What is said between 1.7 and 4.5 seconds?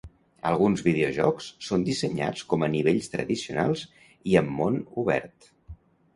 dissenyats com a nivells tradicionals i